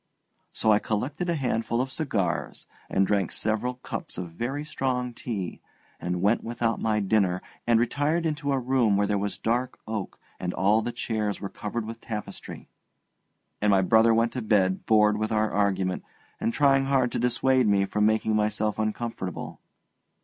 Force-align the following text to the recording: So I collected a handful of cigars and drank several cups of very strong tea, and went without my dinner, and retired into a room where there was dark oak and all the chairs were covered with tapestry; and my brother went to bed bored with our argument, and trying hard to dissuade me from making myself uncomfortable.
So 0.51 0.71
I 0.71 0.79
collected 0.79 1.29
a 1.29 1.35
handful 1.35 1.79
of 1.79 1.91
cigars 1.91 2.65
and 2.89 3.05
drank 3.05 3.31
several 3.31 3.75
cups 3.75 4.17
of 4.17 4.31
very 4.31 4.65
strong 4.65 5.13
tea, 5.13 5.61
and 5.99 6.23
went 6.23 6.43
without 6.43 6.81
my 6.81 6.99
dinner, 6.99 7.39
and 7.67 7.79
retired 7.79 8.25
into 8.25 8.51
a 8.51 8.57
room 8.57 8.97
where 8.97 9.05
there 9.05 9.19
was 9.19 9.37
dark 9.37 9.77
oak 9.85 10.17
and 10.39 10.55
all 10.55 10.81
the 10.81 10.91
chairs 10.91 11.39
were 11.39 11.49
covered 11.49 11.85
with 11.85 12.01
tapestry; 12.01 12.67
and 13.61 13.69
my 13.69 13.83
brother 13.83 14.11
went 14.11 14.31
to 14.33 14.41
bed 14.41 14.87
bored 14.87 15.17
with 15.19 15.31
our 15.31 15.51
argument, 15.51 16.03
and 16.39 16.51
trying 16.51 16.85
hard 16.85 17.11
to 17.11 17.19
dissuade 17.19 17.67
me 17.67 17.85
from 17.85 18.07
making 18.07 18.35
myself 18.35 18.79
uncomfortable. 18.79 19.61